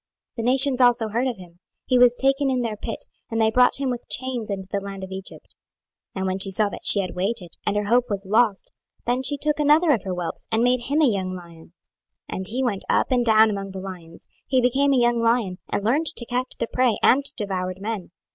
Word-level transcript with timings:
26:019:004 0.35 0.35
The 0.37 0.49
nations 0.51 0.81
also 0.81 1.07
heard 1.09 1.27
of 1.27 1.37
him; 1.37 1.59
he 1.85 1.99
was 1.99 2.15
taken 2.15 2.49
in 2.49 2.61
their 2.63 2.75
pit, 2.75 3.05
and 3.29 3.39
they 3.39 3.51
brought 3.51 3.77
him 3.79 3.91
with 3.91 4.09
chains 4.09 4.49
unto 4.49 4.67
the 4.71 4.79
land 4.81 5.03
of 5.03 5.11
Egypt. 5.11 5.53
26:019:005 6.15 6.15
Now 6.15 6.25
when 6.25 6.39
she 6.39 6.49
saw 6.49 6.69
that 6.69 6.83
she 6.85 7.01
had 7.01 7.13
waited, 7.15 7.49
and 7.67 7.75
her 7.77 7.83
hope 7.83 8.05
was 8.09 8.25
lost, 8.25 8.71
then 9.05 9.21
she 9.21 9.37
took 9.37 9.59
another 9.59 9.91
of 9.91 10.01
her 10.01 10.13
whelps, 10.13 10.47
and 10.51 10.63
made 10.63 10.79
him 10.85 11.01
a 11.01 11.05
young 11.05 11.35
lion. 11.35 11.73
26:019:006 12.31 12.37
And 12.37 12.47
he 12.47 12.63
went 12.63 12.83
up 12.89 13.11
and 13.11 13.23
down 13.23 13.51
among 13.51 13.69
the 13.73 13.79
lions, 13.79 14.27
he 14.47 14.59
became 14.59 14.91
a 14.93 14.97
young 14.97 15.21
lion, 15.21 15.59
and 15.69 15.85
learned 15.85 16.07
to 16.07 16.25
catch 16.25 16.53
the 16.57 16.65
prey, 16.65 16.97
and 17.03 17.23
devoured 17.37 17.77
men. 17.79 18.09